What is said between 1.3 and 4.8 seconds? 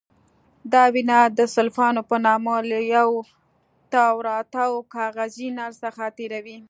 د سلوفان په نامه له یو تاوراتاو